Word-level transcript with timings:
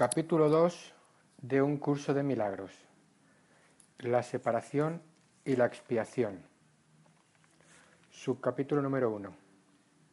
Capítulo 0.00 0.48
2 0.48 0.94
de 1.42 1.60
un 1.60 1.76
curso 1.76 2.14
de 2.14 2.22
milagros. 2.22 2.72
La 3.98 4.22
separación 4.22 5.02
y 5.44 5.56
la 5.56 5.66
expiación. 5.66 6.40
Subcapítulo 8.08 8.80
número 8.80 9.10
1. 9.10 9.30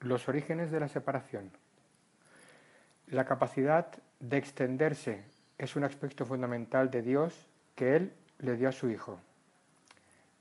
Los 0.01 0.27
orígenes 0.27 0.71
de 0.71 0.81
la 0.81 0.89
separación. 0.89 1.51
La 3.05 3.23
capacidad 3.23 3.87
de 4.19 4.35
extenderse 4.35 5.23
es 5.57 5.77
un 5.77 5.85
aspecto 5.85 6.25
fundamental 6.25 6.91
de 6.91 7.01
Dios 7.01 7.47
que 7.73 7.95
Él 7.95 8.13
le 8.39 8.57
dio 8.57 8.67
a 8.67 8.73
su 8.73 8.89
Hijo. 8.89 9.21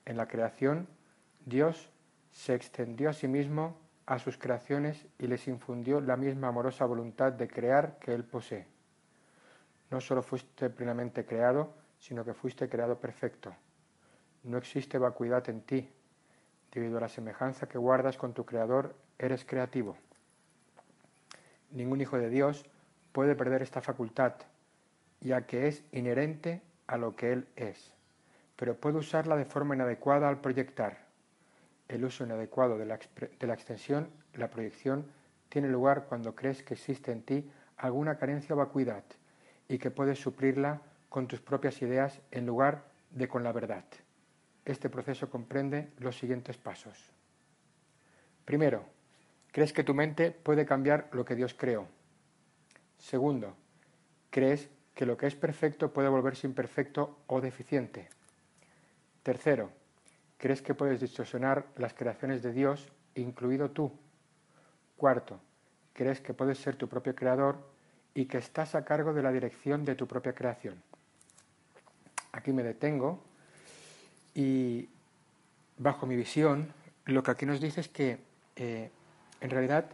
En 0.07 0.17
la 0.17 0.27
creación, 0.27 0.89
Dios 1.45 1.89
se 2.33 2.57
extendió 2.57 3.11
a 3.11 3.13
sí 3.13 3.29
mismo 3.29 3.79
a 4.07 4.19
sus 4.19 4.39
creaciones 4.39 5.07
y 5.21 5.29
les 5.29 5.47
infundió 5.47 6.01
la 6.01 6.17
misma 6.17 6.49
amorosa 6.49 6.85
voluntad 6.85 7.33
de 7.33 7.47
crear 7.47 8.01
que 8.01 8.13
Él 8.13 8.25
posee. 8.25 8.67
No 9.90 10.00
solo 10.00 10.22
fuiste 10.22 10.68
plenamente 10.71 11.25
creado, 11.25 11.72
sino 11.99 12.25
que 12.25 12.35
fuiste 12.35 12.68
creado 12.68 12.99
perfecto. 12.99 13.54
No 14.43 14.59
existe 14.59 14.99
vacuidad 14.99 15.49
en 15.49 15.62
ti. 15.62 15.90
Debido 16.72 16.99
a 16.99 17.03
la 17.03 17.09
semejanza 17.09 17.68
que 17.68 17.79
guardas 17.79 18.17
con 18.17 18.35
tu 18.35 18.45
Creador, 18.45 18.95
eres 19.18 19.45
creativo. 19.45 19.96
Ningún 21.71 22.00
hijo 22.00 22.18
de 22.18 22.29
Dios 22.29 22.67
puede 23.12 23.35
perder 23.35 23.62
esta 23.62 23.81
facultad, 23.81 24.35
ya 25.21 25.46
que 25.46 25.68
es 25.68 25.85
inherente 25.93 26.62
a 26.87 26.98
lo 26.98 27.17
que 27.17 27.32
Él 27.32 27.48
es, 27.57 27.95
pero 28.57 28.76
puede 28.76 28.98
usarla 28.98 29.37
de 29.37 29.46
forma 29.46 29.75
inadecuada 29.75 30.29
al 30.29 30.40
proyectar. 30.40 31.07
El 31.89 32.05
uso 32.05 32.25
inadecuado 32.25 32.77
de 32.77 32.84
la, 32.84 32.98
de 33.39 33.47
la 33.47 33.55
extensión, 33.55 34.11
la 34.34 34.50
proyección, 34.50 35.11
tiene 35.48 35.69
lugar 35.69 36.06
cuando 36.06 36.34
crees 36.34 36.62
que 36.62 36.75
existe 36.75 37.11
en 37.12 37.23
ti 37.23 37.50
alguna 37.78 38.19
carencia 38.19 38.55
o 38.55 38.59
vacuidad 38.59 39.05
y 39.69 39.78
que 39.78 39.91
puedes 39.91 40.20
suplirla 40.20 40.83
con 41.08 41.27
tus 41.27 41.41
propias 41.41 41.80
ideas 41.83 42.20
en 42.31 42.47
lugar 42.47 42.84
de 43.11 43.28
con 43.28 43.42
la 43.42 43.53
verdad. 43.53 43.84
Este 44.64 44.91
proceso 44.91 45.31
comprende 45.31 45.91
los 45.98 46.19
siguientes 46.19 46.56
pasos. 46.56 47.12
Primero, 48.45 48.84
crees 49.53 49.73
que 49.73 49.84
tu 49.84 49.95
mente 49.95 50.31
puede 50.31 50.67
cambiar 50.67 51.08
lo 51.12 51.25
que 51.25 51.34
Dios 51.34 51.55
creó. 51.55 51.86
Segundo, 52.98 53.56
crees 54.31 54.69
que 54.95 55.06
lo 55.06 55.17
que 55.17 55.27
es 55.27 55.34
perfecto 55.34 55.92
puede 55.92 56.08
volverse 56.08 56.47
imperfecto 56.47 57.19
o 57.27 57.41
deficiente. 57.41 58.08
Tercero, 59.23 59.70
crees 60.39 60.62
que 60.62 60.75
puedes 60.75 61.01
distorsionar 61.01 61.67
las 61.77 61.95
creaciones 61.95 62.42
de 62.42 62.53
Dios, 62.53 62.91
incluido 63.14 63.70
tú. 63.70 63.92
Cuarto, 64.97 65.41
crees 65.92 66.20
que 66.20 66.34
puedes 66.34 66.58
ser 66.58 66.77
tu 66.77 66.89
propio 66.89 67.14
creador 67.14 67.76
y 68.17 68.25
que 68.25 68.39
estás 68.39 68.75
a 68.75 68.83
cargo 68.83 69.12
de 69.12 69.22
la 69.22 69.31
dirección 69.31 69.84
de 69.84 69.95
tu 69.95 70.06
propia 70.09 70.34
creación. 70.34 70.83
Aquí 72.33 72.50
me 72.50 72.62
detengo 72.62 73.23
y 74.34 74.89
bajo 75.77 76.06
mi 76.06 76.17
visión 76.17 76.73
lo 77.05 77.23
que 77.23 77.31
aquí 77.33 77.45
nos 77.45 77.61
dice 77.61 77.83
es 77.83 77.89
que 77.89 78.19
eh, 78.56 78.91
en 79.42 79.50
realidad 79.50 79.91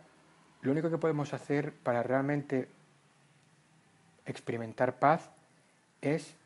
lo 0.61 0.70
único 0.70 0.89
que 0.89 0.98
podemos 0.98 1.34
hacer 1.34 1.75
para 1.75 2.05
realmente 2.05 2.69
experimentar 4.25 5.01
paz 5.01 5.29
es 6.01 6.36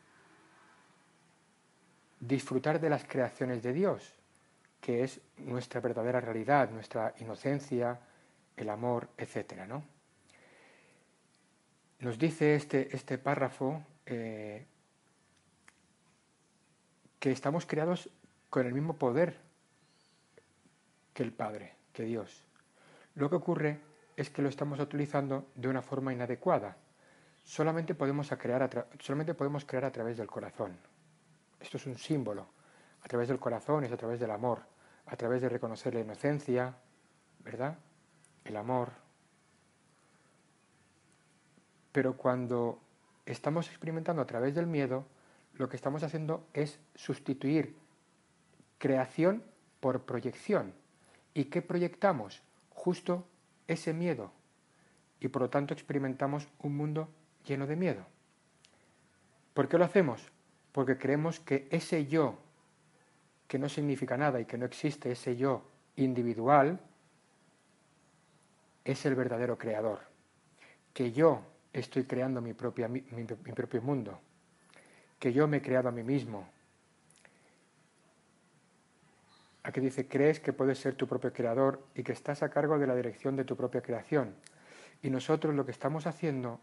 disfrutar 2.19 2.81
de 2.81 2.89
las 2.89 3.03
creaciones 3.05 3.61
de 3.61 3.73
Dios, 3.73 4.15
que 4.81 5.03
es 5.03 5.21
nuestra 5.37 5.79
verdadera 5.79 6.21
realidad, 6.21 6.71
nuestra 6.71 7.13
inocencia, 7.19 7.99
el 8.55 8.71
amor, 8.71 9.09
etcétera, 9.15 9.67
¿no? 9.67 9.96
Nos 11.99 12.19
dice 12.19 12.55
este, 12.55 12.95
este 12.95 13.17
párrafo 13.17 13.83
eh, 14.05 14.65
que 17.19 17.31
estamos 17.31 17.65
creados 17.65 18.09
con 18.49 18.65
el 18.67 18.73
mismo 18.73 18.95
poder 18.97 19.37
que 21.13 21.23
el 21.23 21.33
Padre, 21.33 21.73
que 21.93 22.03
Dios. 22.03 22.43
Lo 23.15 23.29
que 23.29 23.35
ocurre 23.35 23.79
es 24.15 24.29
que 24.29 24.41
lo 24.41 24.49
estamos 24.49 24.79
utilizando 24.79 25.47
de 25.55 25.67
una 25.67 25.81
forma 25.81 26.13
inadecuada. 26.13 26.77
Solamente 27.43 27.95
podemos, 27.95 28.29
crear 28.29 28.87
solamente 28.99 29.33
podemos 29.33 29.65
crear 29.65 29.85
a 29.85 29.91
través 29.91 30.17
del 30.17 30.27
corazón. 30.27 30.77
Esto 31.59 31.77
es 31.77 31.85
un 31.87 31.97
símbolo. 31.97 32.47
A 33.01 33.07
través 33.07 33.27
del 33.29 33.39
corazón 33.39 33.83
es 33.83 33.91
a 33.91 33.97
través 33.97 34.19
del 34.19 34.31
amor, 34.31 34.59
a 35.05 35.15
través 35.15 35.41
de 35.41 35.49
reconocer 35.49 35.93
la 35.93 36.01
inocencia, 36.01 36.75
¿verdad? 37.39 37.77
El 38.43 38.57
amor, 38.57 38.91
pero 41.97 42.15
cuando 42.15 42.79
estamos 43.25 43.69
experimentando 43.69 44.21
a 44.21 44.27
través 44.27 44.53
del 44.53 44.67
miedo, 44.67 45.07
lo 45.55 45.67
que 45.67 45.75
estamos 45.75 46.03
haciendo 46.03 46.45
es 46.53 46.79
sustituir 46.93 47.75
creación 48.77 49.41
por 49.79 50.05
proyección. 50.05 50.75
¿Y 51.33 51.45
qué 51.45 51.63
proyectamos? 51.63 52.43
Justo 52.69 53.25
ese 53.67 53.93
miedo. 53.93 54.31
Y 55.19 55.29
por 55.29 55.41
lo 55.41 55.49
tanto 55.49 55.73
experimentamos 55.73 56.47
un 56.59 56.77
mundo 56.77 57.09
lleno 57.47 57.65
de 57.65 57.75
miedo. 57.75 58.05
¿Por 59.55 59.67
qué 59.67 59.79
lo 59.79 59.85
hacemos? 59.85 60.21
Porque 60.73 60.99
creemos 60.99 61.39
que 61.39 61.67
ese 61.71 62.05
yo, 62.05 62.37
que 63.47 63.57
no 63.57 63.69
significa 63.69 64.17
nada 64.17 64.39
y 64.39 64.45
que 64.45 64.59
no 64.59 64.67
existe, 64.67 65.13
ese 65.13 65.35
yo 65.35 65.63
individual, 65.95 66.79
es 68.85 69.03
el 69.07 69.15
verdadero 69.15 69.57
creador. 69.57 70.01
Que 70.93 71.11
yo 71.11 71.56
estoy 71.79 72.03
creando 72.03 72.41
mi, 72.41 72.53
mi, 72.53 73.53
propio 73.53 73.81
mundo, 73.81 74.19
que 75.19 75.33
yo 75.33 75.47
me 75.47 75.57
he 75.57 75.61
creado 75.61 75.89
a 75.89 75.91
mí 75.91 76.03
mismo. 76.03 76.47
Aquí 79.63 79.79
dice, 79.79 80.07
crees 80.07 80.39
que 80.39 80.53
puedes 80.53 80.79
ser 80.79 80.95
tu 80.95 81.07
propio 81.07 81.33
creador 81.33 81.83
y 81.93 82.03
que 82.03 82.13
estás 82.13 82.41
a 82.41 82.49
cargo 82.49 82.79
de 82.79 82.87
la 82.87 82.95
dirección 82.95 83.35
de 83.35 83.43
tu 83.43 83.55
propia 83.55 83.81
creación. 83.81 84.33
Y 85.01 85.09
nosotros 85.09 85.53
lo 85.53 85.65
que 85.65 85.71
estamos 85.71 86.07
haciendo, 86.07 86.59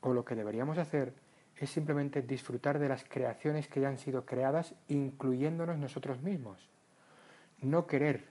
o 0.00 0.12
lo 0.12 0.24
que 0.24 0.34
deberíamos 0.34 0.78
hacer, 0.78 1.14
es 1.56 1.70
simplemente 1.70 2.22
disfrutar 2.22 2.78
de 2.78 2.88
las 2.88 3.04
creaciones 3.04 3.68
que 3.68 3.80
ya 3.80 3.88
han 3.88 3.98
sido 3.98 4.26
creadas, 4.26 4.74
incluyéndonos 4.88 5.78
nosotros 5.78 6.20
mismos. 6.20 6.68
No 7.60 7.86
querer 7.86 8.26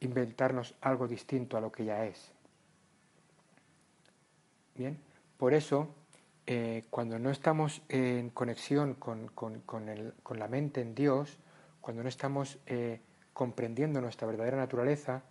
inventarnos 0.00 0.74
algo 0.80 1.08
distinto 1.08 1.56
a 1.56 1.60
lo 1.60 1.72
que 1.72 1.84
ya 1.84 2.04
es. 2.04 2.32
Bien, 4.74 4.98
por 5.36 5.52
eso, 5.52 5.88
eh, 6.46 6.84
cuando 6.88 7.18
no 7.18 7.30
estamos 7.30 7.82
en 7.88 8.30
conexión 8.30 8.94
con, 8.94 9.30
la 10.34 10.48
mente 10.48 10.80
en 10.80 10.94
Dios, 10.94 11.38
cuando 11.80 12.02
no 12.02 12.08
estamos 12.08 12.58
eh, 12.66 13.00
comprendiendo 13.32 14.00
nuestra 14.00 14.26
verdadera 14.26 14.56
naturaleza, 14.56 15.22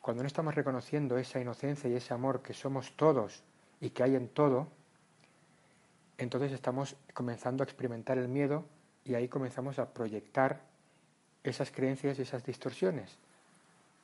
cuando 0.00 0.22
no 0.22 0.26
estamos 0.26 0.54
reconociendo 0.54 1.16
esa 1.16 1.40
inocencia 1.40 1.88
y 1.88 1.94
ese 1.94 2.12
amor 2.12 2.42
que 2.42 2.52
somos 2.52 2.92
todos 2.96 3.42
y 3.80 3.90
que 3.90 4.02
hay 4.02 4.14
en 4.14 4.28
todo, 4.28 4.68
entonces 6.18 6.52
estamos 6.52 6.96
comenzando 7.14 7.62
a 7.62 7.64
experimentar 7.64 8.18
el 8.18 8.28
miedo 8.28 8.66
y 9.04 9.14
ahí 9.14 9.28
comenzamos 9.28 9.78
a 9.78 9.94
proyectar 9.94 10.60
esas 11.42 11.70
creencias 11.70 12.18
y 12.18 12.22
esas 12.22 12.44
distorsiones. 12.44 13.16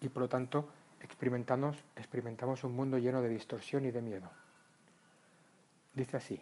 Y 0.00 0.08
por 0.08 0.22
lo 0.22 0.28
tanto 0.28 0.68
experimentamos, 1.00 1.76
experimentamos 1.96 2.64
un 2.64 2.74
mundo 2.74 2.98
lleno 2.98 3.22
de 3.22 3.28
distorsión 3.28 3.84
y 3.84 3.90
de 3.90 4.02
miedo. 4.02 4.30
Dice 5.94 6.16
así. 6.16 6.40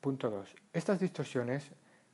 Punto 0.00 0.30
2. 0.30 0.54
Estas 0.72 1.00
distorsiones, 1.00 1.72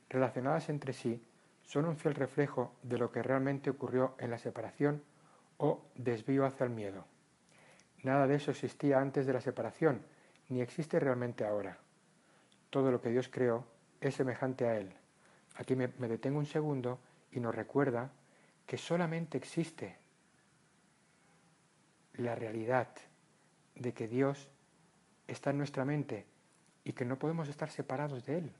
relacionadas 0.09 0.69
entre 0.69 0.93
sí, 0.93 1.23
son 1.63 1.85
un 1.85 1.97
fiel 1.97 2.15
reflejo 2.15 2.73
de 2.83 2.97
lo 2.97 3.11
que 3.11 3.23
realmente 3.23 3.69
ocurrió 3.69 4.15
en 4.17 4.31
la 4.31 4.37
separación 4.37 5.03
o 5.57 5.83
desvío 5.95 6.45
hacia 6.45 6.65
el 6.65 6.71
miedo. 6.71 7.05
Nada 8.03 8.27
de 8.27 8.35
eso 8.35 8.51
existía 8.51 8.99
antes 8.99 9.25
de 9.25 9.33
la 9.33 9.41
separación, 9.41 10.01
ni 10.49 10.61
existe 10.61 10.99
realmente 10.99 11.45
ahora. 11.45 11.77
Todo 12.69 12.91
lo 12.91 13.01
que 13.01 13.09
Dios 13.09 13.29
creó 13.29 13.65
es 14.01 14.15
semejante 14.15 14.65
a 14.65 14.77
Él. 14.77 14.93
Aquí 15.55 15.75
me, 15.75 15.89
me 15.99 16.07
detengo 16.07 16.37
un 16.37 16.45
segundo 16.45 16.99
y 17.31 17.39
nos 17.39 17.55
recuerda 17.55 18.11
que 18.65 18.77
solamente 18.77 19.37
existe 19.37 19.97
la 22.17 22.35
realidad 22.35 22.89
de 23.75 23.93
que 23.93 24.07
Dios 24.07 24.49
está 25.27 25.49
en 25.49 25.57
nuestra 25.57 25.85
mente 25.85 26.25
y 26.83 26.93
que 26.93 27.05
no 27.05 27.17
podemos 27.17 27.49
estar 27.49 27.69
separados 27.69 28.25
de 28.25 28.37
Él. 28.37 28.51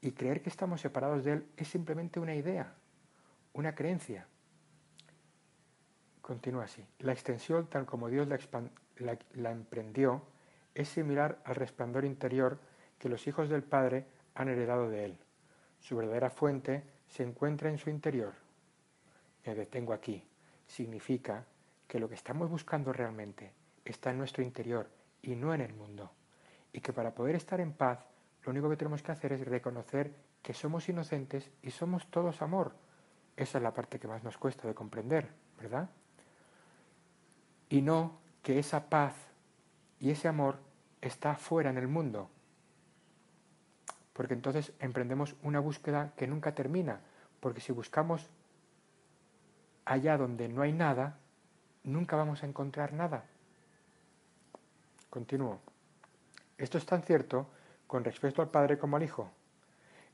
Y 0.00 0.12
creer 0.12 0.42
que 0.42 0.48
estamos 0.48 0.80
separados 0.80 1.24
de 1.24 1.34
Él 1.34 1.46
es 1.56 1.68
simplemente 1.68 2.20
una 2.20 2.34
idea, 2.34 2.74
una 3.52 3.74
creencia. 3.74 4.26
Continúa 6.22 6.64
así. 6.64 6.84
La 6.98 7.12
extensión, 7.12 7.68
tal 7.68 7.86
como 7.86 8.08
Dios 8.08 8.28
la, 8.28 9.50
emprendió, 9.50 10.22
es 10.74 10.88
similar 10.88 11.40
al 11.44 11.56
resplandor 11.56 12.04
interior 12.04 12.58
que 12.98 13.08
los 13.08 13.26
hijos 13.26 13.48
del 13.48 13.62
Padre 13.62 14.06
han 14.34 14.48
heredado 14.48 14.88
de 14.88 15.04
Él. 15.04 15.18
Su 15.80 15.96
verdadera 15.96 16.30
fuente 16.30 16.84
se 17.08 17.22
encuentra 17.22 17.70
en 17.70 17.78
su 17.78 17.90
interior. 17.90 18.34
Me 19.46 19.54
detengo 19.54 19.92
aquí. 19.92 20.22
Significa 20.66 21.44
que 21.88 21.98
lo 21.98 22.08
que 22.08 22.14
estamos 22.14 22.48
buscando 22.48 22.92
realmente 22.92 23.52
está 23.84 24.10
en 24.10 24.18
nuestro 24.18 24.44
interior 24.44 24.88
y 25.22 25.34
no 25.34 25.54
en 25.54 25.62
el 25.62 25.72
mundo. 25.72 26.12
Y 26.72 26.80
que 26.80 26.92
para 26.92 27.14
poder 27.14 27.34
estar 27.34 27.60
en 27.60 27.72
paz, 27.72 27.98
lo 28.44 28.50
único 28.50 28.68
que 28.68 28.76
tenemos 28.76 29.02
que 29.02 29.10
hacer 29.10 29.32
es 29.32 29.40
reconocer 29.46 30.14
que 30.42 30.54
somos 30.54 30.88
inocentes 30.88 31.50
y 31.62 31.70
somos 31.70 32.06
todos 32.10 32.42
amor. 32.42 32.74
Esa 33.36 33.58
es 33.58 33.64
la 33.64 33.72
parte 33.72 33.98
que 33.98 34.06
más 34.06 34.22
nos 34.22 34.36
cuesta 34.36 34.68
de 34.68 34.74
comprender, 34.74 35.28
¿verdad? 35.58 35.88
Y 37.70 37.82
no 37.82 38.18
que 38.42 38.58
esa 38.58 38.88
paz 38.88 39.14
y 39.98 40.10
ese 40.10 40.28
amor 40.28 40.58
está 41.00 41.36
fuera 41.36 41.70
en 41.70 41.78
el 41.78 41.88
mundo. 41.88 42.30
Porque 44.12 44.34
entonces 44.34 44.72
emprendemos 44.80 45.36
una 45.42 45.60
búsqueda 45.60 46.12
que 46.16 46.26
nunca 46.26 46.54
termina, 46.54 47.00
porque 47.40 47.60
si 47.60 47.72
buscamos 47.72 48.28
allá 49.84 50.18
donde 50.18 50.48
no 50.48 50.62
hay 50.62 50.72
nada, 50.72 51.18
nunca 51.88 52.16
vamos 52.16 52.42
a 52.42 52.46
encontrar 52.46 52.92
nada. 52.92 53.24
Continúo. 55.10 55.58
Esto 56.56 56.78
es 56.78 56.86
tan 56.86 57.02
cierto 57.02 57.48
con 57.86 58.04
respecto 58.04 58.42
al 58.42 58.50
Padre 58.50 58.78
como 58.78 58.96
al 58.96 59.02
Hijo. 59.02 59.30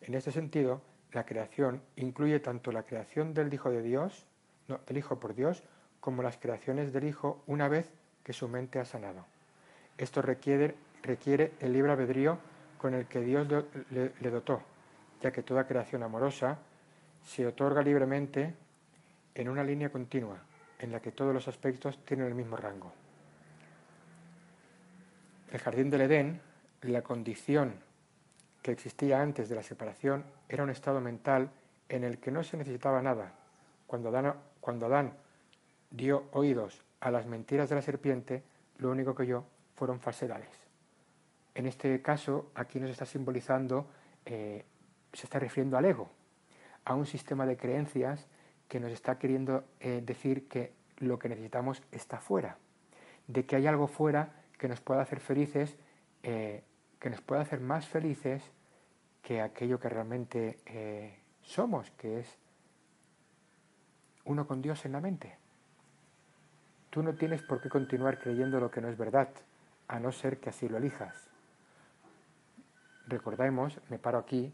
En 0.01 0.15
este 0.15 0.31
sentido, 0.31 0.81
la 1.13 1.27
creación 1.27 1.83
incluye 1.97 2.41
tanto 2.41 2.73
la 2.73 2.85
creación 2.85 3.35
del 3.35 3.53
Hijo 3.53 3.71
de 3.71 3.83
Dios, 3.83 4.27
no, 4.69 4.79
del 4.87 4.99
Hijo 4.99 5.19
por 5.19 5.35
Dios, 5.35 5.63
como 6.01 6.23
las 6.23 6.39
creaciones 6.39 6.93
del 6.93 7.05
Hijo 7.05 7.43
una 7.47 7.69
vez 7.69 7.91
que 8.23 8.33
su 8.33 8.49
mente 8.49 8.79
ha 8.79 8.85
sanado. 8.85 9.27
Esto 9.99 10.23
requiere, 10.23 10.77
el 11.61 11.73
libre 11.73 11.93
albedrío 11.93 12.39
con 12.79 12.95
el 12.95 13.07
que 13.07 13.21
Dios 13.21 13.47
le, 13.91 14.13
le 14.21 14.31
dotó, 14.31 14.63
ya 15.21 15.33
que 15.33 15.43
toda 15.43 15.67
creación 15.67 16.03
amorosa 16.03 16.59
se 17.23 17.47
otorga 17.47 17.83
libremente 17.83 18.55
en 19.35 19.49
una 19.49 19.65
línea 19.65 19.91
continua, 19.91 20.39
en 20.79 20.93
la 20.93 21.01
que 21.01 21.13
todos 21.13 21.33
los 21.33 21.49
aspectos 21.49 21.99
tienen 22.05 22.27
el 22.27 22.35
mismo 22.35 22.57
rango. 22.57 22.93
El 25.53 25.61
jardín 25.61 25.91
del 25.91 26.03
Edén, 26.03 26.41
la 26.83 27.03
condición 27.03 27.75
que 28.63 28.73
existía 28.73 29.21
antes 29.21 29.49
de 29.49 29.55
la 29.55 29.63
separación, 29.63 30.25
era 30.49 30.65
un 30.65 30.71
estado 30.71 31.01
mental 31.01 31.51
en 31.89 32.05
el 32.05 32.19
que 32.19 32.31
no 32.31 32.43
se 32.43 32.57
necesitaba 32.57 33.03
nada. 33.03 33.33
Cuando 33.87 34.09
Adán, 34.87 35.13
dio 35.91 36.25
oídos 36.33 36.83
a 37.01 37.11
las 37.11 37.27
mentiras 37.27 37.69
de 37.69 37.77
la 37.77 37.83
serpiente, 37.83 38.43
lo 38.79 38.91
único 38.91 39.15
que 39.15 39.23
oyó 39.23 39.45
fueron 39.75 40.01
falsedades. 40.01 40.49
En 41.55 41.67
este 41.67 42.03
caso, 42.03 42.51
aquí 42.55 42.81
nos 42.81 42.91
está 42.91 43.07
simbolizando, 43.07 43.87
eh, 44.25 44.65
se 45.13 45.27
está 45.27 45.39
refiriendo 45.39 45.79
al 45.79 45.85
ego, 45.85 46.11
a 46.85 46.95
un 46.95 47.07
sistema 47.07 47.47
de 47.47 47.57
creencias 47.57 48.27
que 48.69 48.81
nos 48.81 48.93
está 48.93 49.19
queriendo 49.19 49.65
eh, 49.81 50.03
decir 50.05 50.49
que 50.49 50.73
lo 50.99 51.19
que 51.19 51.29
necesitamos 51.29 51.83
está 51.93 52.19
fuera, 52.21 52.59
de 53.27 53.45
que 53.45 53.57
hay 53.57 53.67
algo 53.67 53.87
fuera 53.87 54.45
que 54.59 54.69
nos 54.69 54.81
pueda 54.81 55.03
hacer 55.03 55.21
felices, 55.21 55.77
eh, 56.23 56.63
que 56.99 57.11
nos 57.11 57.21
pueda 57.21 57.43
hacer 57.43 57.61
más 57.61 57.87
felices 57.87 58.51
que 59.23 59.41
aquello 59.41 59.81
que 59.81 59.89
realmente 59.89 60.59
eh, 60.67 61.19
somos, 61.43 61.91
que 61.93 62.21
es 62.21 62.39
uno 64.25 64.47
con 64.47 64.63
Dios 64.63 64.85
en 64.85 64.93
la 64.93 65.01
mente. 65.01 65.37
Tú 66.91 67.03
no 67.03 67.15
tienes 67.15 67.43
por 67.43 67.61
qué 67.61 67.69
continuar 67.69 68.19
creyendo 68.19 68.61
lo 68.61 68.71
que 68.71 68.81
no 68.81 68.89
es 68.89 68.97
verdad, 68.97 69.29
a 69.89 69.99
no 69.99 70.13
ser 70.13 70.39
que 70.39 70.51
así 70.51 70.69
lo 70.69 70.79
elijas. 70.79 71.29
Recordemos, 73.07 73.81
me 73.91 73.99
paro 73.99 74.19
aquí, 74.19 74.53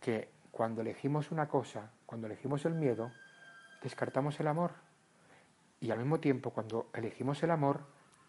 que 0.00 0.28
cuando 0.50 0.82
elegimos 0.82 1.30
una 1.30 1.48
cosa, 1.48 1.90
cuando 2.06 2.26
elegimos 2.26 2.64
el 2.64 2.74
miedo, 2.74 3.10
descartamos 3.82 4.38
el 4.40 4.48
amor. 4.48 4.72
Y 5.80 5.90
al 5.90 5.98
mismo 5.98 6.20
tiempo, 6.20 6.50
cuando 6.50 6.90
elegimos 6.92 7.42
el 7.42 7.50
amor, 7.50 7.82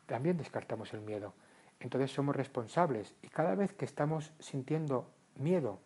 también 0.06 0.38
descartamos 0.38 0.94
el 0.94 1.02
miedo. 1.02 1.34
Entonces 1.80 2.12
somos 2.12 2.36
responsables 2.36 3.16
y 3.22 3.30
cada 3.30 3.56
vez 3.56 3.74
que 3.74 3.86
estamos 3.86 4.34
sintiendo 4.40 5.10
miedo 5.36 5.80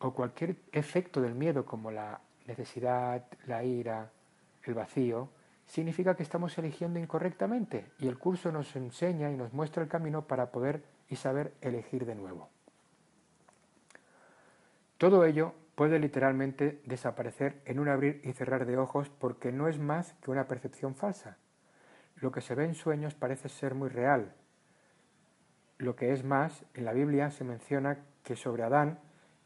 o 0.00 0.12
cualquier 0.12 0.56
efecto 0.72 1.20
del 1.20 1.34
miedo 1.34 1.64
como 1.64 1.90
la 1.90 2.20
necesidad, 2.46 3.24
la 3.46 3.64
ira, 3.64 4.10
el 4.64 4.74
vacío, 4.74 5.30
significa 5.66 6.16
que 6.16 6.22
estamos 6.22 6.58
eligiendo 6.58 6.98
incorrectamente 6.98 7.90
y 7.98 8.08
el 8.08 8.18
curso 8.18 8.52
nos 8.52 8.74
enseña 8.76 9.30
y 9.30 9.36
nos 9.36 9.52
muestra 9.52 9.82
el 9.82 9.88
camino 9.88 10.26
para 10.26 10.50
poder 10.50 10.82
y 11.08 11.16
saber 11.16 11.54
elegir 11.60 12.04
de 12.04 12.14
nuevo. 12.14 12.48
Todo 14.98 15.24
ello 15.24 15.54
puede 15.74 15.98
literalmente 15.98 16.80
desaparecer 16.84 17.60
en 17.64 17.78
un 17.78 17.88
abrir 17.88 18.20
y 18.24 18.32
cerrar 18.32 18.66
de 18.66 18.76
ojos 18.78 19.10
porque 19.10 19.52
no 19.52 19.68
es 19.68 19.78
más 19.78 20.14
que 20.22 20.30
una 20.30 20.46
percepción 20.46 20.94
falsa. 20.94 21.38
Lo 22.16 22.30
que 22.30 22.40
se 22.40 22.54
ve 22.54 22.64
en 22.64 22.74
sueños 22.74 23.14
parece 23.14 23.48
ser 23.48 23.74
muy 23.74 23.88
real. 23.88 24.34
Lo 25.78 25.96
que 25.96 26.12
es 26.12 26.24
más, 26.24 26.64
en 26.74 26.84
la 26.84 26.92
Biblia 26.92 27.30
se 27.30 27.44
menciona 27.44 27.98
que 28.22 28.36
sobre 28.36 28.62
Adán 28.62 29.00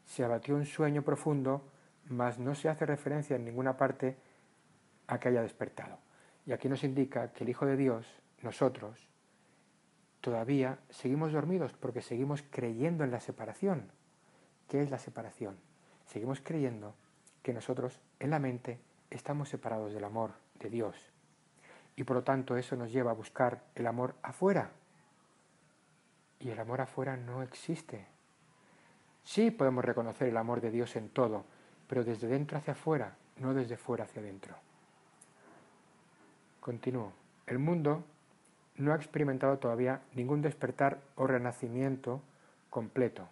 se 0.05 0.23
abatió 0.23 0.55
un 0.55 0.65
sueño 0.65 1.01
profundo, 1.01 1.67
mas 2.05 2.39
no 2.39 2.55
se 2.55 2.69
hace 2.69 2.85
referencia 2.85 3.35
en 3.35 3.45
ninguna 3.45 3.77
parte 3.77 4.17
a 5.07 5.19
que 5.19 5.29
haya 5.29 5.41
despertado. 5.41 5.97
Y 6.45 6.51
aquí 6.51 6.69
nos 6.69 6.83
indica 6.83 7.31
que 7.33 7.43
el 7.43 7.49
Hijo 7.49 7.65
de 7.65 7.75
Dios, 7.75 8.07
nosotros, 8.41 9.09
todavía 10.21 10.79
seguimos 10.89 11.31
dormidos 11.31 11.73
porque 11.73 12.01
seguimos 12.01 12.43
creyendo 12.49 13.03
en 13.03 13.11
la 13.11 13.19
separación. 13.19 13.91
¿Qué 14.67 14.81
es 14.81 14.91
la 14.91 14.99
separación? 14.99 15.68
Seguimos 16.09 16.41
creyendo 16.41 16.93
que 17.43 17.53
nosotros 17.53 17.99
en 18.19 18.31
la 18.31 18.39
mente 18.39 18.79
estamos 19.09 19.49
separados 19.49 19.93
del 19.93 20.03
amor 20.03 20.31
de 20.59 20.69
Dios. 20.69 20.95
Y 21.95 22.03
por 22.03 22.17
lo 22.17 22.23
tanto 22.23 22.57
eso 22.57 22.75
nos 22.75 22.91
lleva 22.91 23.11
a 23.11 23.15
buscar 23.15 23.63
el 23.75 23.87
amor 23.87 24.15
afuera. 24.21 24.71
Y 26.39 26.49
el 26.49 26.59
amor 26.59 26.81
afuera 26.81 27.17
no 27.17 27.43
existe. 27.43 28.05
Sí 29.23 29.51
podemos 29.51 29.83
reconocer 29.83 30.29
el 30.29 30.37
amor 30.37 30.61
de 30.61 30.71
Dios 30.71 30.95
en 30.95 31.09
todo, 31.09 31.45
pero 31.87 32.03
desde 32.03 32.27
dentro 32.27 32.57
hacia 32.57 32.73
afuera, 32.73 33.15
no 33.37 33.53
desde 33.53 33.77
fuera 33.77 34.05
hacia 34.05 34.21
adentro. 34.21 34.55
Continúo. 36.59 37.13
El 37.45 37.59
mundo 37.59 38.03
no 38.77 38.93
ha 38.93 38.95
experimentado 38.95 39.59
todavía 39.59 40.01
ningún 40.13 40.41
despertar 40.41 40.99
o 41.15 41.27
renacimiento 41.27 42.21
completo. 42.69 43.27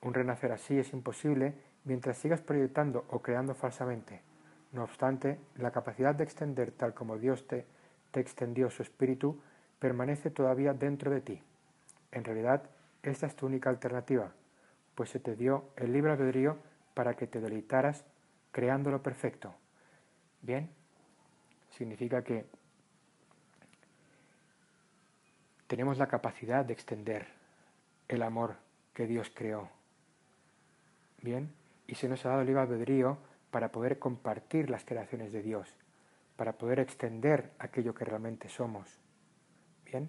Un 0.00 0.14
renacer 0.14 0.52
así 0.52 0.78
es 0.78 0.92
imposible 0.92 1.54
mientras 1.84 2.18
sigas 2.18 2.40
proyectando 2.40 3.04
o 3.10 3.20
creando 3.20 3.54
falsamente. 3.54 4.20
No 4.72 4.84
obstante, 4.84 5.38
la 5.56 5.70
capacidad 5.70 6.14
de 6.14 6.24
extender 6.24 6.70
tal 6.70 6.94
como 6.94 7.18
Dios 7.18 7.46
te, 7.46 7.66
te 8.10 8.20
extendió 8.20 8.70
su 8.70 8.82
espíritu 8.82 9.40
permanece 9.78 10.30
todavía 10.30 10.74
dentro 10.74 11.10
de 11.10 11.20
ti. 11.20 11.42
En 12.12 12.24
realidad, 12.24 12.62
esta 13.02 13.26
es 13.26 13.34
tu 13.34 13.46
única 13.46 13.70
alternativa, 13.70 14.32
pues 14.94 15.10
se 15.10 15.20
te 15.20 15.34
dio 15.34 15.70
el 15.76 15.92
libre 15.92 16.12
albedrío 16.12 16.58
para 16.94 17.14
que 17.14 17.26
te 17.26 17.40
deleitaras 17.40 18.04
creando 18.52 18.90
lo 18.90 19.02
perfecto. 19.02 19.54
Bien, 20.42 20.70
significa 21.70 22.22
que 22.22 22.44
tenemos 25.66 25.98
la 25.98 26.08
capacidad 26.08 26.64
de 26.64 26.72
extender 26.72 27.28
el 28.08 28.22
amor 28.22 28.56
que 28.92 29.06
Dios 29.06 29.30
creó. 29.34 29.70
Bien, 31.22 31.52
y 31.90 31.96
se 31.96 32.08
nos 32.08 32.24
ha 32.24 32.28
dado 32.28 32.42
el 32.42 32.46
libre 32.46 32.62
albedrío 32.62 33.18
para 33.50 33.72
poder 33.72 33.98
compartir 33.98 34.70
las 34.70 34.84
creaciones 34.84 35.32
de 35.32 35.42
Dios, 35.42 35.68
para 36.36 36.56
poder 36.56 36.78
extender 36.78 37.50
aquello 37.58 37.94
que 37.94 38.04
realmente 38.04 38.48
somos. 38.48 39.00
Bien, 39.84 40.08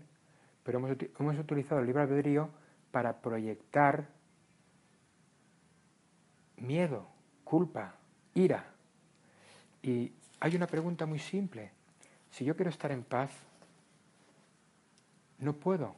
pero 0.64 0.78
hemos, 0.78 0.92
hemos 1.20 1.40
utilizado 1.40 1.82
el 1.82 1.88
libre 1.88 2.04
albedrío 2.04 2.50
para 2.92 3.20
proyectar 3.20 4.10
miedo, 6.58 7.08
culpa, 7.44 7.96
ira. 8.36 8.64
Y 9.82 10.14
hay 10.40 10.56
una 10.56 10.68
pregunta 10.68 11.08
muy 11.08 11.18
simple. 11.18 11.72
Si 12.30 12.46
yo 12.46 12.56
quiero 12.56 12.70
estar 12.70 12.92
en 12.92 13.04
paz, 13.04 13.32
no 15.40 15.54
puedo 15.54 15.96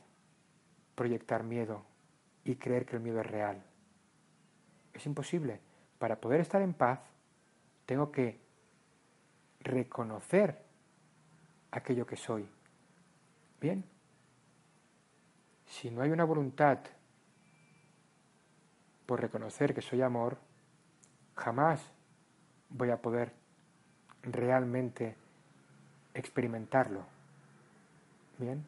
proyectar 0.96 1.44
miedo 1.44 1.84
y 2.46 2.56
creer 2.56 2.86
que 2.86 2.96
el 2.96 3.02
miedo 3.02 3.20
es 3.20 3.28
real. 3.28 3.62
Es 4.94 5.06
imposible 5.06 5.60
para 6.04 6.18
poder 6.18 6.42
estar 6.42 6.62
en 6.62 6.74
paz, 6.74 7.00
tengo 7.86 8.12
que 8.12 8.38
reconocer 9.62 10.62
aquello 11.72 12.06
que 12.06 12.18
soy. 12.18 12.46
Bien, 13.62 13.86
si 15.66 15.90
no 15.92 16.02
hay 16.02 16.12
una 16.12 16.26
voluntad 16.26 16.80
por 19.06 19.22
reconocer 19.22 19.74
que 19.74 19.82
soy 19.82 20.02
amor, 20.02 20.40
jamás 21.36 21.90
voy 22.68 22.90
a 22.90 23.02
poder 23.02 23.32
realmente 24.24 25.16
experimentarlo. 26.14 27.06
Bien. 28.40 28.66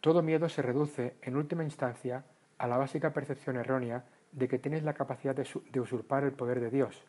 Todo 0.00 0.22
miedo 0.22 0.48
se 0.48 0.62
reduce, 0.62 1.16
en 1.22 1.34
última 1.34 1.64
instancia, 1.64 2.24
a 2.56 2.68
la 2.68 2.76
básica 2.76 3.12
percepción 3.12 3.56
errónea 3.56 4.04
de 4.34 4.48
que 4.48 4.58
tienes 4.58 4.82
la 4.82 4.94
capacidad 4.94 5.34
de, 5.34 5.80
usurpar 5.80 6.24
el 6.24 6.32
poder 6.32 6.60
de 6.60 6.70
Dios. 6.70 7.04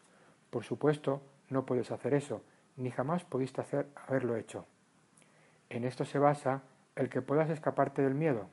Por 0.52 0.64
supuesto, 0.64 1.22
no 1.50 1.66
puedes 1.66 1.92
hacer 1.92 2.14
eso, 2.14 2.44
ni 2.78 2.92
jamás 2.92 3.26
pudiste 3.26 3.62
hacer, 3.62 3.88
haberlo 3.96 4.36
hecho. 4.36 4.66
En 5.70 5.84
esto 5.84 6.06
se 6.06 6.20
basa 6.20 6.62
el 6.96 7.10
que 7.10 7.22
puedas 7.22 7.50
escaparte 7.50 8.04
del 8.04 8.14
miedo. 8.14 8.48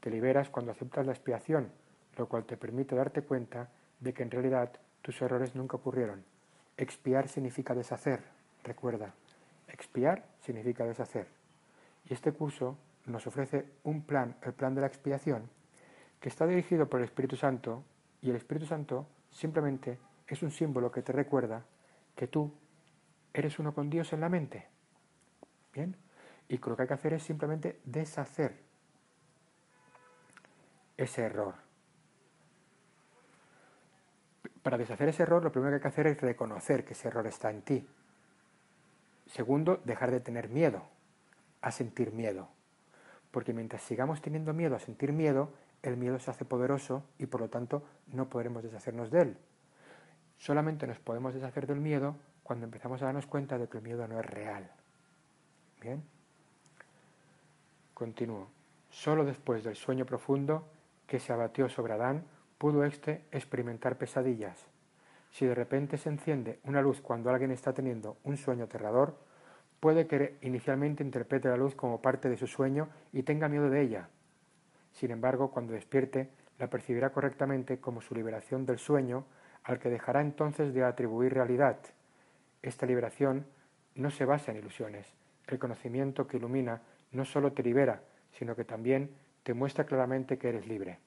Te 0.00 0.10
liberas 0.10 0.50
cuando 0.50 0.72
aceptas 0.72 1.06
la 1.06 1.12
expiación, 1.12 1.70
lo 2.16 2.28
cual 2.28 2.44
te 2.44 2.56
permite 2.56 2.96
darte 2.96 3.22
cuenta 3.22 3.70
de 4.00 4.12
que 4.12 4.24
en 4.24 4.32
realidad 4.32 4.72
tus 5.00 5.22
errores 5.22 5.54
nunca 5.54 5.76
ocurrieron. 5.76 6.24
Expiar 6.76 7.28
significa 7.28 7.74
deshacer, 7.74 8.24
recuerda. 8.64 9.14
Expiar 9.68 10.24
significa 10.40 10.84
deshacer. 10.84 11.28
Y 12.08 12.14
este 12.14 12.32
curso 12.32 12.76
nos 13.06 13.26
ofrece 13.28 13.64
un 13.84 14.02
plan, 14.02 14.34
el 14.42 14.54
plan 14.54 14.74
de 14.74 14.80
la 14.80 14.88
expiación, 14.88 15.48
que 16.20 16.28
está 16.28 16.46
dirigido 16.46 16.88
por 16.88 17.00
el 17.00 17.04
Espíritu 17.04 17.36
Santo 17.36 17.84
y 18.22 18.30
el 18.30 18.36
Espíritu 18.36 18.66
Santo 18.66 19.06
simplemente 19.30 19.98
es 20.26 20.42
un 20.42 20.50
símbolo 20.50 20.90
que 20.90 21.02
te 21.02 21.12
recuerda 21.12 21.64
que 22.14 22.28
tú 22.28 22.52
eres 23.34 23.58
uno 23.58 23.74
con 23.74 23.90
Dios 23.90 24.12
en 24.12 24.20
la 24.20 24.28
mente. 24.28 24.68
¿Bien? 25.74 25.96
Y 26.48 26.58
lo 26.58 26.76
que 26.76 26.82
hay 26.82 26.88
que 26.88 26.94
hacer 26.94 27.14
es 27.14 27.22
simplemente 27.22 27.80
deshacer 27.84 28.56
ese 30.96 31.22
error. 31.22 31.54
Para 34.62 34.78
deshacer 34.78 35.08
ese 35.08 35.24
error, 35.24 35.42
lo 35.42 35.50
primero 35.50 35.72
que 35.72 35.76
hay 35.76 35.82
que 35.82 35.88
hacer 35.88 36.06
es 36.06 36.20
reconocer 36.20 36.84
que 36.84 36.92
ese 36.92 37.08
error 37.08 37.26
está 37.26 37.50
en 37.50 37.62
ti. 37.62 37.88
Segundo, 39.26 39.80
dejar 39.84 40.10
de 40.10 40.20
tener 40.20 40.48
miedo 40.48 40.84
a 41.62 41.72
sentir 41.72 42.12
miedo. 42.12 42.48
Porque 43.30 43.52
mientras 43.52 43.82
sigamos 43.82 44.20
teniendo 44.20 44.52
miedo 44.52 44.76
a 44.76 44.78
sentir 44.78 45.12
miedo, 45.12 45.52
el 45.82 45.96
miedo 45.96 46.18
se 46.18 46.30
hace 46.30 46.44
poderoso 46.44 47.04
y 47.18 47.26
por 47.26 47.40
lo 47.40 47.48
tanto 47.48 47.82
no 48.08 48.28
podremos 48.28 48.62
deshacernos 48.62 49.10
de 49.10 49.22
él. 49.22 49.36
Solamente 50.36 50.86
nos 50.86 50.98
podemos 50.98 51.34
deshacer 51.34 51.66
del 51.66 51.80
miedo 51.80 52.16
cuando 52.42 52.64
empezamos 52.64 53.02
a 53.02 53.06
darnos 53.06 53.26
cuenta 53.26 53.58
de 53.58 53.68
que 53.68 53.78
el 53.78 53.84
miedo 53.84 54.06
no 54.08 54.18
es 54.18 54.26
real. 54.26 54.70
Bien. 55.80 56.02
Continúo. 57.94 58.48
Solo 58.90 59.24
después 59.24 59.64
del 59.64 59.76
sueño 59.76 60.04
profundo 60.04 60.68
que 61.06 61.18
se 61.18 61.32
abatió 61.32 61.68
sobre 61.68 61.94
Adán 61.94 62.24
pudo 62.58 62.84
éste 62.84 63.24
experimentar 63.32 63.96
pesadillas. 63.96 64.66
Si 65.30 65.46
de 65.46 65.54
repente 65.54 65.96
se 65.96 66.10
enciende 66.10 66.60
una 66.64 66.82
luz 66.82 67.00
cuando 67.00 67.30
alguien 67.30 67.50
está 67.50 67.72
teniendo 67.72 68.18
un 68.22 68.36
sueño 68.36 68.64
aterrador, 68.64 69.16
puede 69.80 70.06
que 70.06 70.36
inicialmente 70.42 71.02
interprete 71.02 71.48
la 71.48 71.56
luz 71.56 71.74
como 71.74 72.02
parte 72.02 72.28
de 72.28 72.36
su 72.36 72.46
sueño 72.46 72.88
y 73.12 73.22
tenga 73.22 73.48
miedo 73.48 73.70
de 73.70 73.80
ella. 73.80 74.08
Sin 74.92 75.10
embargo, 75.10 75.50
cuando 75.50 75.72
despierte, 75.72 76.30
la 76.58 76.68
percibirá 76.68 77.10
correctamente 77.10 77.78
como 77.78 78.00
su 78.00 78.14
liberación 78.14 78.66
del 78.66 78.78
sueño, 78.78 79.24
al 79.64 79.78
que 79.78 79.90
dejará 79.90 80.20
entonces 80.20 80.74
de 80.74 80.84
atribuir 80.84 81.34
realidad. 81.34 81.78
Esta 82.62 82.86
liberación 82.86 83.46
no 83.94 84.10
se 84.10 84.24
basa 84.24 84.50
en 84.50 84.58
ilusiones. 84.58 85.06
El 85.46 85.58
conocimiento 85.58 86.26
que 86.26 86.36
ilumina 86.36 86.82
no 87.12 87.24
solo 87.24 87.52
te 87.52 87.62
libera, 87.62 88.02
sino 88.32 88.56
que 88.56 88.64
también 88.64 89.10
te 89.42 89.54
muestra 89.54 89.84
claramente 89.84 90.38
que 90.38 90.48
eres 90.48 90.66
libre. 90.66 90.98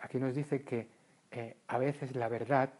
Aquí 0.00 0.18
nos 0.18 0.34
dice 0.34 0.62
que 0.62 0.88
eh, 1.30 1.56
a 1.68 1.78
veces 1.78 2.14
la 2.16 2.28
verdad 2.28 2.70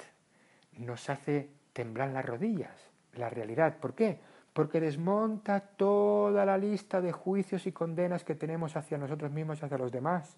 nos 0.78 1.10
hace 1.10 1.48
temblar 1.72 2.10
las 2.10 2.24
rodillas, 2.24 2.90
la 3.14 3.28
realidad. 3.28 3.78
¿Por 3.78 3.94
qué? 3.94 4.18
Porque 4.52 4.80
desmonta 4.80 5.60
toda 5.60 6.44
la 6.44 6.58
lista 6.58 7.00
de 7.00 7.12
juicios 7.12 7.66
y 7.66 7.72
condenas 7.72 8.24
que 8.24 8.34
tenemos 8.34 8.76
hacia 8.76 8.98
nosotros 8.98 9.30
mismos 9.30 9.60
y 9.60 9.64
hacia 9.64 9.78
los 9.78 9.92
demás. 9.92 10.36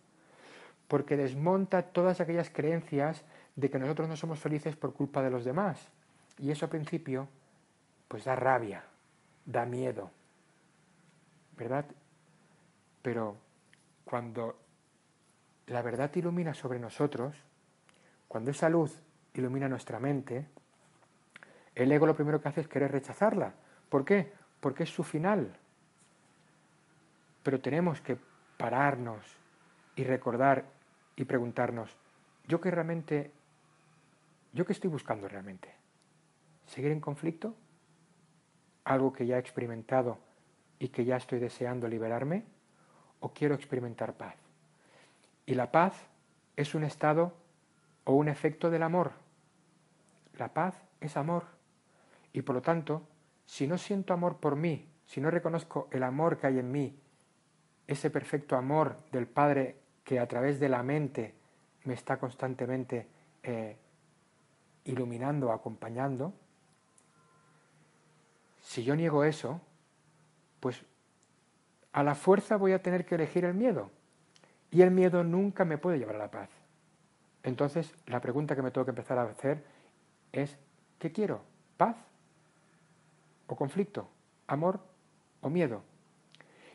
Porque 0.88 1.16
desmonta 1.16 1.83
todas 1.83 2.21
aquellas 2.21 2.50
creencias 2.50 3.25
de 3.56 3.71
que 3.71 3.78
nosotros 3.78 4.09
no 4.09 4.16
somos 4.16 4.38
felices 4.38 4.76
por 4.76 4.94
culpa 4.94 5.23
de 5.23 5.30
los 5.30 5.44
demás. 5.44 5.88
Y 6.38 6.50
eso 6.50 6.66
al 6.66 6.71
principio, 6.71 7.28
pues 8.09 8.25
da 8.25 8.37
rabia, 8.37 8.85
da 9.44 9.64
miedo, 9.64 10.11
¿verdad? 11.56 11.87
Pero 13.02 13.37
cuando 14.04 14.56
la 15.66 15.83
verdad 15.83 16.11
ilumina 16.14 16.54
sobre 16.54 16.78
nosotros, 16.78 17.37
cuando 18.28 18.50
esa 18.50 18.68
luz 18.68 19.02
ilumina 19.35 19.68
nuestra 19.68 19.99
mente, 19.99 20.47
el 21.75 21.90
ego 21.90 22.06
lo 22.06 22.16
primero 22.16 22.40
que 22.40 22.49
hace 22.49 22.61
es 22.61 22.68
querer 22.68 22.92
rechazarla. 22.92 23.54
¿Por 23.95 24.05
qué? 24.05 24.33
Porque 24.59 24.83
es 24.83 24.91
su 24.91 25.05
final. 25.05 25.57
Pero 27.45 27.61
tenemos 27.61 28.01
que 28.01 28.19
pararnos 28.57 29.25
y 29.95 30.03
recordar 30.03 30.65
y 31.15 31.25
preguntarnos, 31.27 31.97
¿yo 32.49 32.61
qué 32.61 32.73
realmente, 32.73 33.31
yo 34.53 34.67
qué 34.67 34.73
estoy 34.73 34.91
buscando 34.91 35.29
realmente? 35.29 35.73
¿Seguir 36.67 36.91
en 36.91 36.99
conflicto? 36.99 37.55
¿Algo 38.83 39.13
que 39.13 39.27
ya 39.27 39.37
he 39.37 39.39
experimentado 39.39 40.19
y 40.81 40.89
que 40.89 41.05
ya 41.05 41.17
estoy 41.17 41.39
deseando 41.39 41.87
liberarme? 41.87 42.43
¿O 43.21 43.33
quiero 43.33 43.55
experimentar 43.55 44.15
paz? 44.15 44.35
Y 45.47 45.55
la 45.55 45.71
paz 45.71 45.95
es 46.57 46.75
un 46.75 46.83
estado 46.83 47.33
o 48.03 48.15
un 48.15 48.27
efecto 48.27 48.71
del 48.71 48.83
amor. 48.83 49.13
La 50.37 50.53
paz 50.53 50.75
es 51.01 51.17
amor. 51.17 51.45
Y 52.33 52.43
por 52.43 52.57
lo 52.57 52.61
tanto, 52.63 53.07
si 53.47 53.67
no 53.67 53.79
siento 53.79 54.13
amor 54.13 54.39
por 54.39 54.57
mí, 54.57 54.89
si 55.07 55.21
no 55.21 55.31
reconozco 55.31 55.89
el 55.91 56.03
amor 56.03 56.39
que 56.39 56.47
hay 56.47 56.59
en 56.59 56.73
mí, 56.73 56.99
ese 57.87 58.11
perfecto 58.11 58.57
amor 58.57 58.97
del 59.13 59.27
Padre 59.27 59.77
que 60.03 60.19
a 60.19 60.27
través 60.27 60.59
de 60.61 60.69
la 60.69 60.83
mente 60.83 61.35
me 61.85 61.95
está 61.95 62.19
constantemente 62.19 63.07
eh, 63.43 63.77
iluminando, 64.85 65.53
acompañando, 65.53 66.33
si 68.63 68.83
yo 68.83 68.97
niego 68.97 69.25
eso, 69.25 69.61
pues 70.61 70.85
a 71.93 72.03
la 72.03 72.15
fuerza 72.15 72.57
voy 72.57 72.73
a 72.73 72.83
tener 72.83 73.05
que 73.05 73.15
elegir 73.15 73.45
el 73.45 73.55
miedo. 73.55 73.91
Y 74.71 74.83
el 74.83 74.91
miedo 74.91 75.23
nunca 75.23 75.65
me 75.65 75.79
puede 75.79 75.99
llevar 75.99 76.17
a 76.17 76.19
la 76.19 76.31
paz. 76.31 76.49
Entonces, 77.45 77.95
la 78.07 78.21
pregunta 78.21 78.57
que 78.57 78.63
me 78.63 78.71
tengo 78.71 78.87
que 78.87 78.91
empezar 78.91 79.19
a 79.19 79.25
hacer 79.25 79.63
es, 80.33 80.57
¿qué 80.99 81.13
quiero? 81.13 81.43
¿Paz 81.77 81.97
o 83.47 83.57
conflicto? 83.57 84.09
¿Amor 84.47 84.81
o 85.41 85.51
miedo? 85.51 85.83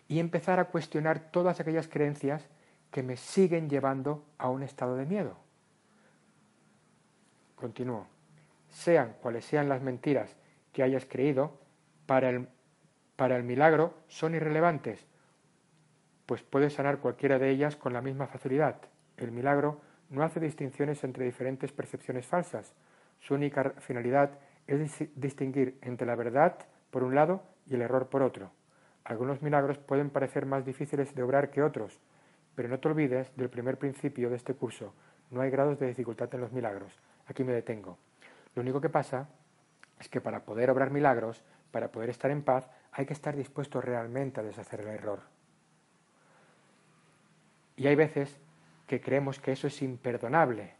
Y 0.07 0.19
empezar 0.19 0.59
a 0.59 0.65
cuestionar 0.65 1.31
todas 1.31 1.59
aquellas 1.59 1.87
creencias 1.87 2.47
que 2.91 3.03
me 3.03 3.17
siguen 3.17 3.69
llevando 3.69 4.25
a 4.37 4.49
un 4.49 4.63
estado 4.63 4.95
de 4.95 5.05
miedo. 5.05 5.37
Continúo. 7.55 8.07
Sean 8.69 9.15
cuales 9.21 9.45
sean 9.45 9.69
las 9.69 9.81
mentiras 9.81 10.35
que 10.73 10.83
hayas 10.83 11.05
creído, 11.05 11.59
para 12.05 12.29
el, 12.29 12.47
para 13.15 13.35
el 13.35 13.43
milagro 13.43 13.93
son 14.07 14.33
irrelevantes, 14.33 15.05
pues 16.25 16.41
puedes 16.41 16.73
sanar 16.73 16.99
cualquiera 16.99 17.37
de 17.37 17.49
ellas 17.49 17.75
con 17.75 17.93
la 17.93 18.01
misma 18.01 18.27
facilidad. 18.27 18.77
El 19.17 19.31
milagro 19.31 19.81
no 20.09 20.23
hace 20.23 20.39
distinciones 20.39 21.03
entre 21.03 21.25
diferentes 21.25 21.71
percepciones 21.71 22.25
falsas. 22.25 22.73
Su 23.19 23.35
única 23.35 23.75
finalidad 23.79 24.31
es 24.69 25.09
distinguir 25.15 25.77
entre 25.81 26.05
la 26.05 26.15
verdad 26.15 26.55
por 26.91 27.03
un 27.03 27.15
lado 27.15 27.43
y 27.67 27.75
el 27.75 27.81
error 27.81 28.07
por 28.07 28.21
otro. 28.21 28.51
Algunos 29.03 29.41
milagros 29.41 29.79
pueden 29.79 30.09
parecer 30.09 30.45
más 30.45 30.65
difíciles 30.65 31.15
de 31.15 31.23
obrar 31.23 31.49
que 31.49 31.63
otros, 31.63 31.99
pero 32.55 32.69
no 32.69 32.79
te 32.79 32.87
olvides 32.87 33.35
del 33.35 33.49
primer 33.49 33.77
principio 33.77 34.29
de 34.29 34.35
este 34.35 34.53
curso. 34.53 34.93
No 35.31 35.41
hay 35.41 35.49
grados 35.49 35.79
de 35.79 35.87
dificultad 35.87 36.33
en 36.35 36.41
los 36.41 36.51
milagros. 36.51 36.99
Aquí 37.27 37.43
me 37.43 37.53
detengo. 37.53 37.97
Lo 38.55 38.61
único 38.61 38.81
que 38.81 38.89
pasa 38.89 39.27
es 39.99 40.09
que 40.09 40.21
para 40.21 40.43
poder 40.43 40.69
obrar 40.69 40.91
milagros, 40.91 41.43
para 41.71 41.91
poder 41.91 42.09
estar 42.09 42.29
en 42.31 42.43
paz, 42.43 42.69
hay 42.91 43.05
que 43.05 43.13
estar 43.13 43.35
dispuesto 43.35 43.81
realmente 43.81 44.39
a 44.39 44.43
deshacer 44.43 44.81
el 44.81 44.87
error. 44.87 45.21
Y 47.75 47.87
hay 47.87 47.95
veces 47.95 48.37
que 48.87 49.01
creemos 49.01 49.39
que 49.39 49.51
eso 49.51 49.67
es 49.67 49.81
imperdonable. 49.81 50.73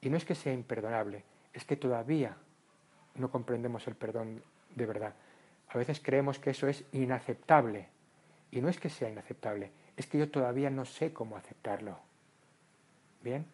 Y 0.00 0.10
no 0.10 0.16
es 0.16 0.24
que 0.24 0.34
sea 0.34 0.52
imperdonable, 0.52 1.24
es 1.52 1.64
que 1.64 1.76
todavía 1.76 2.36
no 3.18 3.30
comprendemos 3.30 3.86
el 3.86 3.94
perdón 3.94 4.42
de 4.74 4.86
verdad. 4.86 5.14
A 5.68 5.78
veces 5.78 6.00
creemos 6.00 6.38
que 6.38 6.50
eso 6.50 6.66
es 6.66 6.84
inaceptable. 6.92 7.88
Y 8.50 8.60
no 8.60 8.68
es 8.68 8.78
que 8.78 8.88
sea 8.88 9.10
inaceptable, 9.10 9.70
es 9.96 10.06
que 10.06 10.18
yo 10.18 10.30
todavía 10.30 10.70
no 10.70 10.84
sé 10.84 11.12
cómo 11.12 11.36
aceptarlo. 11.36 11.98
¿Bien? 13.22 13.46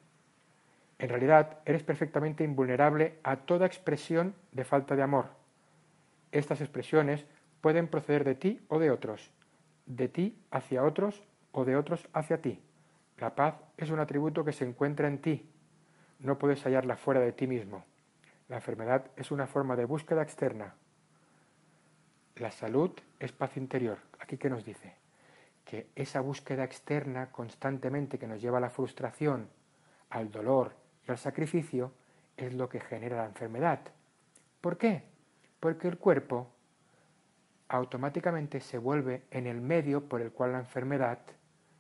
En 0.99 1.09
realidad, 1.09 1.59
eres 1.65 1.83
perfectamente 1.83 2.45
invulnerable 2.45 3.19
a 3.25 3.37
toda 3.37 3.67
expresión 3.67 4.35
de 4.53 4.65
falta 4.65 4.95
de 4.95 5.03
amor. 5.03 5.31
Estas 6.31 6.61
expresiones 6.61 7.27
pueden 7.61 7.89
proceder 7.89 8.25
de 8.25 8.37
ti 8.37 8.61
o 8.69 8.79
de 8.79 8.91
otros, 8.91 9.31
de 9.87 10.09
ti 10.09 10.39
hacia 10.51 10.85
otros 10.85 11.25
o 11.51 11.65
de 11.65 11.77
otros 11.77 12.09
hacia 12.13 12.41
ti. 12.41 12.61
La 13.19 13.35
paz 13.35 13.55
es 13.77 13.91
un 13.91 14.01
atributo 14.01 14.45
que 14.45 14.53
se 14.53 14.65
encuentra 14.65 15.09
en 15.09 15.19
ti. 15.19 15.49
No 16.21 16.39
puedes 16.39 16.63
hallarla 16.63 16.97
fuera 16.97 17.21
de 17.21 17.33
ti 17.33 17.47
mismo. 17.47 17.85
La 18.49 18.57
enfermedad 18.57 19.11
es 19.17 19.31
una 19.31 19.47
forma 19.47 19.77
de 19.77 19.85
búsqueda 19.85 20.23
externa. 20.23 20.75
La 22.37 22.51
salud 22.51 22.91
es 23.19 23.33
paz 23.33 23.57
interior. 23.57 23.99
Aquí 24.19 24.37
que 24.37 24.51
nos 24.51 24.65
dice 24.65 24.95
que 25.65 25.89
esa 25.95 26.21
búsqueda 26.21 26.65
externa 26.65 27.31
constantemente 27.33 28.19
que 28.19 28.27
nos 28.27 28.41
lleva 28.41 28.59
a 28.59 28.61
la 28.61 28.71
frustración, 28.71 29.49
al 30.11 30.31
dolor 30.31 30.75
y 31.07 31.11
al 31.11 31.19
sacrificio 31.19 31.93
es 32.37 32.53
lo 32.55 32.69
que 32.69 32.81
genera 32.81 33.17
la 33.17 33.27
enfermedad. 33.27 33.81
¿Por 34.61 34.77
qué? 34.77 35.05
Porque 35.61 35.89
el 35.89 35.99
cuerpo 35.99 36.51
automáticamente 37.69 38.61
se 38.61 38.79
vuelve 38.79 39.23
en 39.31 39.47
el 39.47 39.61
medio 39.61 40.07
por 40.07 40.21
el 40.21 40.33
cual 40.33 40.53
la 40.53 40.59
enfermedad 40.59 41.19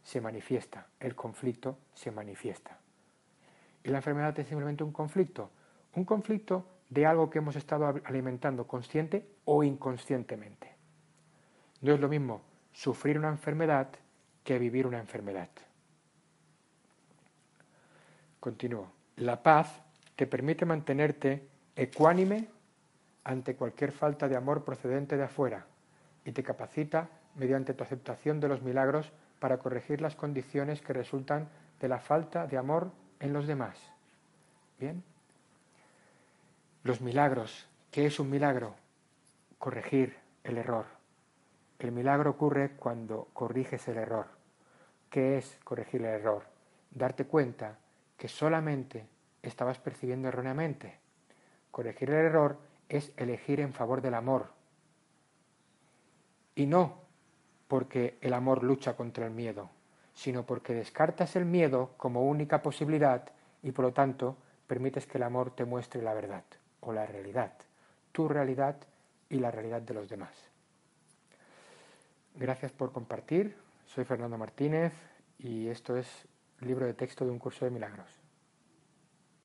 se 0.03 0.21
manifiesta, 0.21 0.87
el 1.01 1.15
conflicto 1.15 1.79
se 1.95 2.11
manifiesta. 2.11 2.79
Y 3.83 3.91
la 3.91 3.99
enfermedad 3.99 4.39
es 4.39 4.49
simplemente 4.49 4.83
un 4.83 4.93
conflicto, 4.93 5.51
un 5.97 6.05
conflicto 6.05 6.67
de 6.89 7.07
algo 7.07 7.31
que 7.31 7.39
hemos 7.39 7.57
estado 7.57 7.87
alimentando 8.05 8.67
consciente 8.67 9.27
o 9.45 9.63
inconscientemente. 9.63 10.75
No 11.81 11.93
es 11.93 12.01
lo 12.01 12.09
mismo 12.09 12.43
sufrir 12.73 13.19
una 13.19 13.29
enfermedad 13.29 13.89
que 14.43 14.59
vivir 14.59 14.87
una 14.87 14.99
enfermedad. 14.99 15.49
Continúo. 18.41 18.91
La 19.17 19.43
paz 19.43 19.83
te 20.17 20.27
permite 20.27 20.67
mantenerte 20.67 21.49
ecuánime 21.77 22.49
ante 23.25 23.57
cualquier 23.57 23.93
falta 23.93 24.29
de 24.29 24.37
amor 24.37 24.65
procedente 24.65 25.17
de 25.17 25.25
afuera 25.25 25.67
y 26.25 26.33
te 26.33 26.43
capacita 26.43 27.09
mediante 27.37 27.75
tu 27.75 27.83
aceptación 27.83 28.41
de 28.41 28.49
los 28.49 28.63
milagros 28.63 29.13
para 29.39 29.59
corregir 29.59 30.01
las 30.01 30.15
condiciones 30.15 30.83
que 30.83 30.93
resultan 30.93 31.49
de 31.81 31.89
la 31.89 32.01
falta 32.01 32.47
de 32.47 32.57
amor 32.57 32.93
en 33.21 33.33
los 33.33 33.47
demás. 33.47 33.79
Bien. 34.79 35.03
Los 36.85 37.01
milagros. 37.01 37.67
¿Qué 37.91 38.05
es 38.05 38.21
un 38.21 38.29
milagro? 38.29 38.75
Corregir 39.59 40.19
el 40.43 40.59
error. 40.59 40.85
El 41.79 41.93
milagro 41.93 42.33
ocurre 42.33 42.73
cuando 42.77 43.29
corriges 43.33 43.89
el 43.89 43.97
error. 43.97 44.27
¿Qué 45.09 45.39
es 45.39 45.59
corregir 45.65 46.03
el 46.03 46.09
error? 46.09 46.43
Darte 46.91 47.25
cuenta 47.25 47.79
que 48.19 48.29
solamente 48.29 49.07
estabas 49.41 49.79
percibiendo 49.79 50.29
erróneamente. 50.29 50.99
Corregir 51.71 52.11
el 52.11 52.27
error 52.27 52.59
es 52.91 53.15
elegir 53.17 53.61
en 53.61 53.73
favor 53.73 54.03
del 54.03 54.13
amor. 54.13 54.53
Y 56.55 56.67
no 56.67 56.99
porque 57.67 58.19
el 58.21 58.35
amor 58.35 58.63
lucha 58.63 58.95
contra 58.95 59.25
el 59.25 59.33
miedo, 59.33 59.71
sino 60.13 60.45
porque 60.45 60.75
descartas 60.75 61.35
el 61.35 61.47
miedo 61.47 61.95
como 61.97 62.25
única 62.29 62.61
posibilidad 62.61 63.25
y 63.63 63.73
por 63.73 63.87
lo 63.87 63.95
tanto 63.95 64.37
permites 64.67 65.07
que 65.07 65.17
el 65.17 65.25
amor 65.25 65.51
te 65.57 65.65
muestre 65.65 66.03
la 66.03 66.13
verdad 66.13 66.45
o 66.85 66.93
la 66.93 67.07
realidad, 67.07 67.53
tu 68.13 68.29
realidad 68.29 68.77
y 69.29 69.39
la 69.39 69.51
realidad 69.51 69.83
de 69.83 69.95
los 69.95 70.09
demás. 70.09 70.33
Gracias 72.35 72.73
por 72.73 72.93
compartir. 72.93 73.57
Soy 73.87 74.05
Fernando 74.05 74.39
Martínez 74.39 74.93
y 75.39 75.69
esto 75.69 75.97
es 75.97 76.27
libro 76.61 76.87
de 76.87 76.95
texto 76.95 77.25
de 77.25 77.31
un 77.31 77.39
curso 77.39 77.65
de 77.65 77.71
milagros. 77.71 78.24